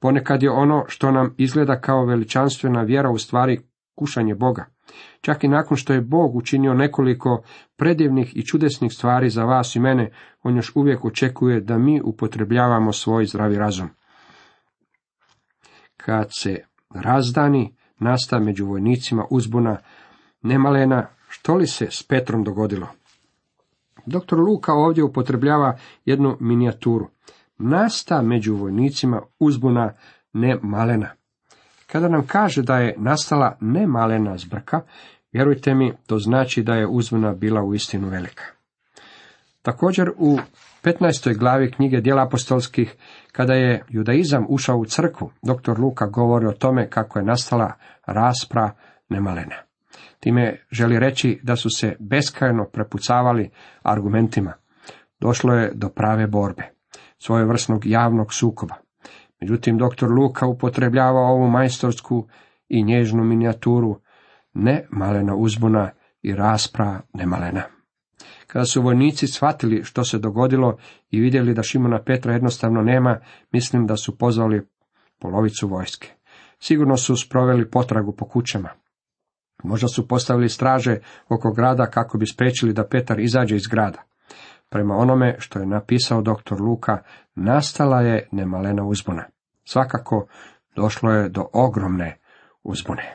Ponekad 0.00 0.42
je 0.42 0.50
ono 0.50 0.84
što 0.88 1.10
nam 1.10 1.34
izgleda 1.38 1.80
kao 1.80 2.04
veličanstvena 2.04 2.82
vjera 2.82 3.10
u 3.10 3.18
stvari 3.18 3.60
kušanje 3.94 4.34
Boga. 4.34 4.66
Čak 5.20 5.44
i 5.44 5.48
nakon 5.48 5.76
što 5.76 5.92
je 5.92 6.00
Bog 6.00 6.36
učinio 6.36 6.74
nekoliko 6.74 7.42
predivnih 7.76 8.36
i 8.36 8.46
čudesnih 8.46 8.92
stvari 8.92 9.30
za 9.30 9.44
vas 9.44 9.76
i 9.76 9.80
mene, 9.80 10.10
on 10.42 10.56
još 10.56 10.76
uvijek 10.76 11.04
očekuje 11.04 11.60
da 11.60 11.78
mi 11.78 12.00
upotrebljavamo 12.04 12.92
svoj 12.92 13.26
zdravi 13.26 13.56
razum. 13.56 13.88
Kad 15.96 16.28
se 16.30 16.64
razdani, 16.94 17.74
nasta 17.98 18.38
među 18.38 18.66
vojnicima 18.66 19.24
uzbuna 19.30 19.76
nemalena, 20.42 21.06
što 21.28 21.54
li 21.54 21.66
se 21.66 21.86
s 21.90 22.02
Petrom 22.02 22.44
dogodilo? 22.44 22.86
Doktor 24.06 24.38
Luka 24.38 24.72
ovdje 24.72 25.04
upotrebljava 25.04 25.78
jednu 26.04 26.36
minijaturu. 26.40 27.08
Nasta 27.58 28.22
među 28.22 28.54
vojnicima 28.54 29.22
uzbuna 29.38 29.92
nemalena. 30.32 31.19
Kada 31.92 32.08
nam 32.08 32.26
kaže 32.26 32.62
da 32.62 32.76
je 32.76 32.94
nastala 32.98 33.56
nemalena 33.60 34.38
zbrka, 34.38 34.80
vjerujte 35.32 35.74
mi, 35.74 35.92
to 36.06 36.18
znači 36.18 36.62
da 36.62 36.74
je 36.74 36.86
uzbuna 36.86 37.32
bila 37.32 37.62
u 37.62 37.74
istinu 37.74 38.08
velika. 38.08 38.44
Također 39.62 40.10
u 40.18 40.38
15. 40.84 41.38
glavi 41.38 41.70
knjige 41.70 42.00
Djela 42.00 42.26
apostolskih, 42.26 42.94
kada 43.32 43.54
je 43.54 43.84
judaizam 43.88 44.46
ušao 44.48 44.76
u 44.76 44.84
crkvu, 44.84 45.30
dr. 45.42 45.80
Luka 45.80 46.06
govori 46.06 46.46
o 46.46 46.52
tome 46.52 46.90
kako 46.90 47.18
je 47.18 47.24
nastala 47.24 47.72
raspra 48.06 48.70
nemalena. 49.08 49.56
Time 50.20 50.56
želi 50.70 50.98
reći 50.98 51.40
da 51.42 51.56
su 51.56 51.68
se 51.70 51.96
beskrajno 51.98 52.64
prepucavali 52.72 53.50
argumentima. 53.82 54.52
Došlo 55.20 55.54
je 55.54 55.72
do 55.74 55.88
prave 55.88 56.26
borbe, 56.26 56.62
svojevrsnog 57.18 57.86
javnog 57.86 58.34
sukoba. 58.34 58.74
Međutim, 59.40 59.78
dr. 59.78 60.06
Luka 60.10 60.46
upotrebljava 60.46 61.20
ovu 61.20 61.48
majstorsku 61.48 62.28
i 62.68 62.82
nježnu 62.82 63.24
minijaturu, 63.24 64.00
ne 64.54 64.86
malena 64.90 65.34
uzbuna 65.34 65.90
i 66.22 66.34
raspra 66.34 67.00
nemalena. 67.14 67.62
Kada 68.46 68.64
su 68.64 68.82
vojnici 68.82 69.26
shvatili 69.26 69.84
što 69.84 70.04
se 70.04 70.18
dogodilo 70.18 70.76
i 71.10 71.20
vidjeli 71.20 71.54
da 71.54 71.62
Šimona 71.62 72.02
Petra 72.02 72.32
jednostavno 72.32 72.82
nema, 72.82 73.18
mislim 73.52 73.86
da 73.86 73.96
su 73.96 74.18
pozvali 74.18 74.66
polovicu 75.18 75.68
vojske. 75.68 76.08
Sigurno 76.58 76.96
su 76.96 77.16
sproveli 77.16 77.70
potragu 77.70 78.12
po 78.16 78.28
kućama. 78.28 78.68
Možda 79.62 79.88
su 79.88 80.08
postavili 80.08 80.48
straže 80.48 80.98
oko 81.28 81.52
grada 81.52 81.86
kako 81.86 82.18
bi 82.18 82.26
spriječili 82.26 82.72
da 82.72 82.88
Petar 82.88 83.20
izađe 83.20 83.56
iz 83.56 83.66
grada. 83.70 84.02
Prema 84.70 84.96
onome 84.96 85.36
što 85.38 85.58
je 85.58 85.66
napisao 85.66 86.22
doktor 86.22 86.60
Luka, 86.60 87.02
nastala 87.34 88.00
je 88.00 88.28
nemalena 88.32 88.84
uzbuna. 88.84 89.24
Svakako 89.64 90.26
došlo 90.76 91.12
je 91.12 91.28
do 91.28 91.46
ogromne 91.52 92.18
uzbune. 92.62 93.14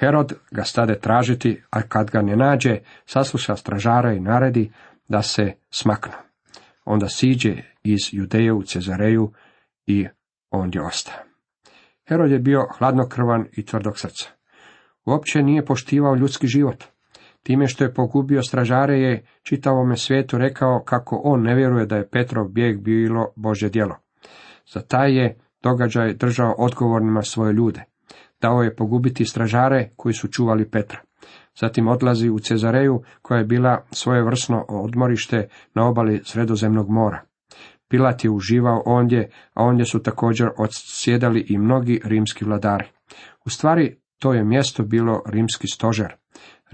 Herod 0.00 0.32
ga 0.50 0.64
stade 0.64 0.98
tražiti, 1.00 1.62
a 1.70 1.82
kad 1.82 2.10
ga 2.10 2.22
ne 2.22 2.36
nađe, 2.36 2.78
sasluša 3.06 3.56
stražara 3.56 4.12
i 4.12 4.20
naredi 4.20 4.72
da 5.08 5.22
se 5.22 5.52
smaknu. 5.70 6.12
Onda 6.84 7.08
siđe 7.08 7.56
iz 7.82 8.00
Judeje 8.12 8.52
u 8.52 8.62
Cezareju 8.62 9.32
i 9.86 10.06
ondje 10.50 10.82
osta. 10.82 11.12
Herod 12.08 12.30
je 12.30 12.38
bio 12.38 12.66
hladnokrvan 12.78 13.46
i 13.52 13.66
tvrdog 13.66 13.98
srca. 13.98 14.28
Uopće 15.04 15.42
nije 15.42 15.64
poštivao 15.64 16.14
ljudski 16.14 16.46
život. 16.46 16.84
Time 17.44 17.68
što 17.68 17.84
je 17.84 17.94
pogubio 17.94 18.42
stražare 18.42 19.00
je 19.00 19.26
čitavome 19.42 19.96
svijetu 19.96 20.38
rekao 20.38 20.82
kako 20.84 21.20
on 21.24 21.42
ne 21.42 21.54
vjeruje 21.54 21.86
da 21.86 21.96
je 21.96 22.08
Petrov 22.08 22.48
bijeg 22.48 22.80
bilo 22.80 23.32
Bože 23.36 23.68
djelo. 23.68 23.96
Za 24.72 24.80
taj 24.80 25.16
je 25.16 25.38
događaj 25.62 26.14
držao 26.14 26.54
odgovornima 26.58 27.22
svoje 27.22 27.52
ljude. 27.52 27.84
Dao 28.40 28.62
je 28.62 28.76
pogubiti 28.76 29.24
stražare 29.24 29.88
koji 29.96 30.12
su 30.12 30.28
čuvali 30.28 30.70
Petra. 30.70 31.00
Zatim 31.60 31.88
odlazi 31.88 32.30
u 32.30 32.38
Cezareju 32.38 33.02
koja 33.22 33.38
je 33.38 33.44
bila 33.44 33.84
svojevrsno 33.90 34.64
odmorište 34.68 35.48
na 35.74 35.88
obali 35.88 36.22
Sredozemnog 36.24 36.90
mora. 36.90 37.22
Pilat 37.88 38.24
je 38.24 38.30
uživao 38.30 38.82
ondje, 38.86 39.30
a 39.54 39.64
ondje 39.64 39.86
su 39.86 40.02
također 40.02 40.48
odsjedali 40.58 41.46
i 41.48 41.58
mnogi 41.58 42.00
rimski 42.04 42.44
vladari. 42.44 42.84
U 43.44 43.50
stvari, 43.50 43.96
to 44.18 44.34
je 44.34 44.44
mjesto 44.44 44.82
bilo 44.82 45.22
rimski 45.26 45.66
stožer. 45.66 46.16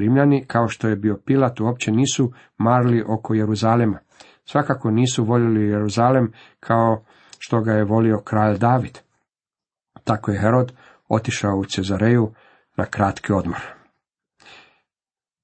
Rimljani, 0.01 0.45
kao 0.47 0.69
što 0.69 0.89
je 0.89 0.97
bio 0.97 1.21
Pilat, 1.27 1.61
uopće 1.61 1.93
nisu 1.93 2.33
marili 2.59 3.05
oko 3.09 3.35
Jeruzalema. 3.35 3.99
Svakako 4.45 4.91
nisu 4.91 5.25
voljeli 5.25 5.69
Jeruzalem 5.69 6.33
kao 6.61 7.05
što 7.39 7.61
ga 7.61 7.73
je 7.73 7.85
volio 7.85 8.21
kralj 8.25 8.59
David. 8.59 8.99
Tako 10.05 10.31
je 10.31 10.41
Herod 10.41 10.73
otišao 11.09 11.57
u 11.57 11.65
Cezareju 11.65 12.33
na 12.77 12.85
kratki 12.85 13.33
odmor. 13.33 13.61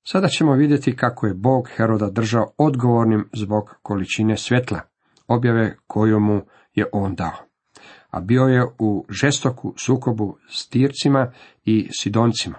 Sada 0.02 0.28
ćemo 0.28 0.52
vidjeti 0.52 0.96
kako 0.96 1.26
je 1.26 1.34
Bog 1.34 1.68
Heroda 1.76 2.10
držao 2.10 2.52
odgovornim 2.58 3.28
zbog 3.32 3.74
količine 3.82 4.36
svjetla, 4.36 4.80
objave 5.28 5.76
koju 5.86 6.20
mu 6.20 6.40
je 6.74 6.86
on 6.92 7.14
dao. 7.14 7.46
A 8.10 8.20
bio 8.20 8.42
je 8.42 8.66
u 8.78 9.06
žestoku 9.10 9.74
sukobu 9.76 10.36
s 10.50 10.68
Tircima 10.68 11.32
i 11.64 11.88
Sidoncima. 11.92 12.56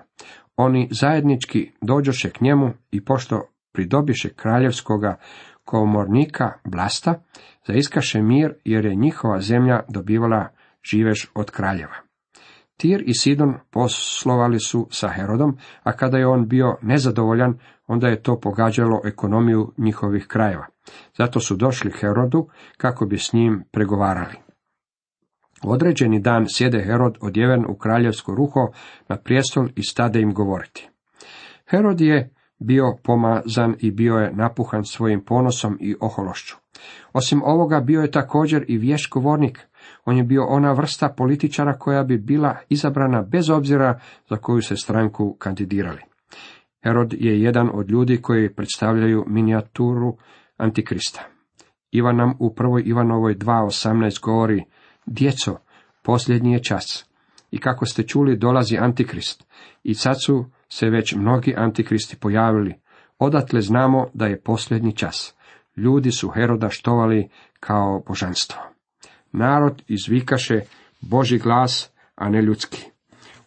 Oni 0.58 0.88
zajednički 0.92 1.72
dođoše 1.82 2.30
k 2.30 2.42
njemu 2.42 2.74
i 2.92 3.06
pošto 3.06 3.42
pridobiše 3.72 4.30
kraljevskoga 4.30 5.18
komornika 5.66 6.52
Blasta, 6.66 7.22
zaiskaše 7.68 8.22
mir 8.22 8.54
jer 8.66 8.86
je 8.86 8.96
njihova 8.96 9.40
zemlja 9.40 9.80
dobivala 9.90 10.48
živeš 10.84 11.32
od 11.36 11.52
kraljeva. 11.52 11.96
Tir 12.78 13.04
i 13.06 13.14
Sidon 13.14 13.54
poslovali 13.72 14.60
su 14.60 14.88
sa 14.92 15.08
Herodom, 15.08 15.58
a 15.84 15.92
kada 15.92 16.18
je 16.18 16.28
on 16.28 16.48
bio 16.48 16.78
nezadovoljan, 16.82 17.60
onda 17.88 18.08
je 18.08 18.22
to 18.24 18.40
pogađalo 18.40 19.02
ekonomiju 19.06 19.74
njihovih 19.78 20.28
krajeva. 20.28 20.66
Zato 21.18 21.40
su 21.40 21.56
došli 21.56 21.92
Herodu 21.92 22.48
kako 22.78 23.06
bi 23.06 23.18
s 23.18 23.34
njim 23.34 23.64
pregovarali. 23.72 24.47
Određeni 25.64 26.20
dan 26.20 26.46
sjede 26.50 26.84
Herod 26.84 27.18
odjeven 27.22 27.66
u 27.70 27.76
kraljevsko 27.76 28.36
ruho 28.36 28.72
na 29.08 29.18
prijestol 29.18 29.68
i 29.76 29.84
stade 29.84 30.22
im 30.22 30.34
govoriti. 30.34 30.90
Herod 31.70 32.02
je 32.02 32.30
bio 32.60 32.84
pomazan 33.04 33.76
i 33.80 33.92
bio 33.92 34.16
je 34.16 34.34
napuhan 34.34 34.86
svojim 34.86 35.26
ponosom 35.26 35.78
i 35.82 35.96
ohološću. 36.00 36.56
Osim 37.14 37.42
ovoga 37.44 37.80
bio 37.80 38.02
je 38.02 38.12
također 38.12 38.66
i 38.68 38.78
vješ 38.78 39.10
govornik. 39.10 39.60
On 40.06 40.18
je 40.18 40.24
bio 40.24 40.46
ona 40.46 40.72
vrsta 40.72 41.14
političara 41.18 41.74
koja 41.74 42.04
bi 42.04 42.18
bila 42.18 42.58
izabrana 42.70 43.22
bez 43.22 43.50
obzira 43.50 44.00
za 44.30 44.36
koju 44.36 44.62
se 44.62 44.76
stranku 44.76 45.36
kandidirali. 45.40 46.02
Herod 46.84 47.14
je 47.14 47.42
jedan 47.42 47.70
od 47.74 47.90
ljudi 47.90 48.22
koji 48.22 48.54
predstavljaju 48.54 49.24
minijaturu 49.28 50.18
Antikrista. 50.58 51.22
Ivan 51.92 52.16
nam 52.16 52.34
u 52.40 52.56
prvoj 52.56 52.84
Ivanovoj 52.86 53.36
2.18 53.36 54.22
govori, 54.22 54.64
djeco, 55.08 55.58
posljednji 56.04 56.54
je 56.54 56.64
čas. 56.64 57.06
I 57.52 57.60
kako 57.60 57.86
ste 57.86 58.04
čuli, 58.04 58.38
dolazi 58.38 58.78
Antikrist. 58.78 59.44
I 59.84 59.94
sad 59.94 60.16
su 60.26 60.46
se 60.70 60.90
već 60.90 61.16
mnogi 61.16 61.54
antikristi 61.58 62.16
pojavili. 62.16 62.76
Odatle 63.20 63.62
znamo 63.62 64.08
da 64.14 64.26
je 64.26 64.42
posljednji 64.42 64.96
čas. 64.96 65.34
Ljudi 65.78 66.12
su 66.12 66.30
Heroda 66.30 66.70
štovali 66.70 67.30
kao 67.60 68.04
božanstvo. 68.08 68.62
Narod 69.32 69.84
izvikaše 69.88 70.62
Boži 71.02 71.38
glas, 71.38 71.92
a 72.16 72.30
ne 72.30 72.42
ljudski. 72.42 72.86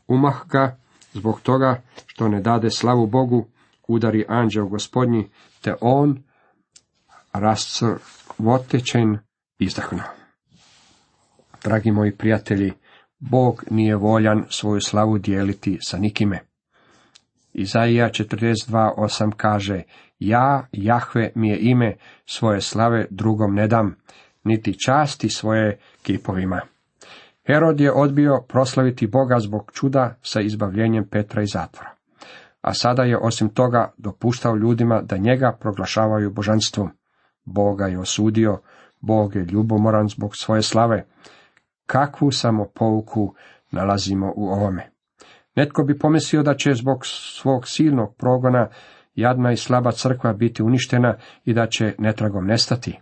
Umah 0.08 0.46
ga 0.48 0.78
zbog 1.12 1.40
toga 1.40 1.82
što 2.06 2.28
ne 2.28 2.40
dade 2.40 2.70
slavu 2.70 3.06
Bogu, 3.06 3.46
udari 3.88 4.24
anđeo 4.28 4.66
gospodnji, 4.66 5.28
te 5.60 5.74
on 5.80 6.22
rascrvotečen 7.32 9.18
izdahnuo. 9.58 10.19
Dragi 11.64 11.90
moji 11.90 12.16
prijatelji, 12.16 12.72
Bog 13.18 13.64
nije 13.70 13.96
voljan 13.96 14.44
svoju 14.48 14.80
slavu 14.80 15.18
dijeliti 15.18 15.78
sa 15.80 15.98
nikime. 15.98 16.40
Izaija 17.52 18.08
42.8 18.08 19.32
kaže, 19.36 19.82
ja, 20.18 20.66
Jahve, 20.72 21.32
mi 21.34 21.48
je 21.48 21.58
ime, 21.60 21.96
svoje 22.26 22.60
slave 22.60 23.06
drugom 23.10 23.54
ne 23.54 23.66
dam, 23.68 23.96
niti 24.44 24.78
časti 24.86 25.28
svoje 25.28 25.78
kipovima. 26.02 26.60
Herod 27.46 27.80
je 27.80 27.92
odbio 27.92 28.44
proslaviti 28.48 29.06
Boga 29.06 29.38
zbog 29.38 29.70
čuda 29.74 30.18
sa 30.22 30.40
izbavljenjem 30.40 31.08
Petra 31.10 31.42
iz 31.42 31.48
zatvora. 31.52 31.90
A 32.60 32.74
sada 32.74 33.02
je 33.02 33.18
osim 33.18 33.48
toga 33.48 33.92
dopuštao 33.98 34.56
ljudima 34.56 35.02
da 35.02 35.16
njega 35.16 35.56
proglašavaju 35.60 36.30
božanstvom. 36.30 36.90
Boga 37.44 37.86
je 37.86 37.98
osudio, 37.98 38.60
Bog 39.00 39.36
je 39.36 39.44
ljubomoran 39.44 40.08
zbog 40.08 40.36
svoje 40.36 40.62
slave. 40.62 41.04
Kakvu 41.90 42.30
samo 42.30 42.66
pouku 42.74 43.34
nalazimo 43.70 44.32
u 44.36 44.48
ovome? 44.48 44.90
Netko 45.56 45.84
bi 45.84 45.98
pomislio 45.98 46.42
da 46.42 46.54
će 46.54 46.74
zbog 46.74 47.06
svog 47.06 47.68
silnog 47.68 48.14
progona 48.18 48.68
jadna 49.14 49.52
i 49.52 49.56
slaba 49.56 49.92
crkva 49.92 50.32
biti 50.32 50.62
uništena 50.62 51.16
i 51.44 51.54
da 51.54 51.66
će 51.66 51.94
netragom 51.98 52.46
nestati. 52.46 53.00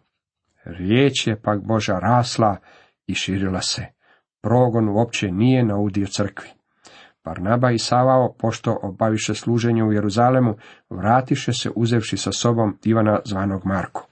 Riječ 0.64 1.26
je 1.26 1.42
pak 1.42 1.60
Boža 1.66 1.98
rasla 1.98 2.56
i 3.06 3.14
širila 3.14 3.60
se. 3.60 3.86
Progon 4.42 4.88
uopće 4.88 5.30
nije 5.32 5.64
naudio 5.64 6.06
crkvi. 6.06 6.48
Barnaba 7.24 7.70
i 7.70 7.78
Savao, 7.78 8.34
pošto 8.38 8.78
obaviše 8.82 9.34
služenje 9.34 9.84
u 9.84 9.92
Jeruzalemu, 9.92 10.54
vratiše 10.90 11.52
se 11.52 11.70
uzevši 11.76 12.16
sa 12.16 12.32
sobom 12.32 12.78
Ivana 12.84 13.20
zvanog 13.24 13.62
Marko. 13.64 14.08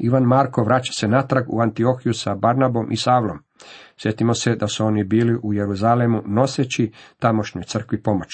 Ivan 0.00 0.22
Marko 0.22 0.64
vraća 0.64 0.92
se 0.92 1.08
natrag 1.08 1.44
u 1.48 1.60
Antiohiju 1.60 2.14
sa 2.14 2.34
Barnabom 2.34 2.92
i 2.92 2.96
Savlom. 2.96 3.38
Sjetimo 3.96 4.34
se 4.34 4.56
da 4.56 4.68
su 4.68 4.84
oni 4.84 5.04
bili 5.04 5.38
u 5.42 5.54
Jeruzalemu 5.54 6.22
noseći 6.26 6.92
tamošnjoj 7.18 7.64
crkvi 7.64 8.02
pomoć. 8.02 8.28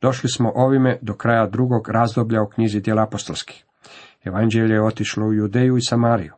Došli 0.00 0.30
smo 0.30 0.52
ovime 0.54 0.98
do 1.02 1.14
kraja 1.14 1.46
drugog 1.46 1.88
razdoblja 1.88 2.42
u 2.42 2.48
knjizi 2.48 2.80
djela 2.80 3.02
apostolskih. 3.02 3.64
Evanđelje 4.24 4.74
je 4.74 4.82
otišlo 4.82 5.26
u 5.26 5.32
Judeju 5.32 5.76
i 5.76 5.80
Samariju. 5.80 6.32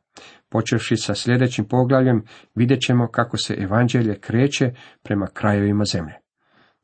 Počevši 0.48 0.96
sa 0.96 1.14
sljedećim 1.14 1.64
poglavljem, 1.64 2.24
vidjet 2.54 2.80
ćemo 2.80 3.08
kako 3.08 3.36
se 3.36 3.54
evanđelje 3.54 4.20
kreće 4.20 4.72
prema 5.02 5.26
krajevima 5.26 5.84
zemlje. 5.84 6.14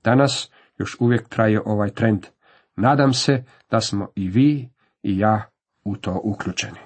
Danas 0.05 0.51
još 0.79 0.97
uvijek 1.01 1.29
traje 1.29 1.61
ovaj 1.65 1.91
trend. 1.91 2.27
Nadam 2.77 3.13
se 3.13 3.45
da 3.71 3.81
smo 3.81 4.09
i 4.15 4.29
vi 4.29 4.71
i 5.03 5.19
ja 5.19 5.43
u 5.85 5.97
to 5.97 6.21
uključeni. 6.25 6.86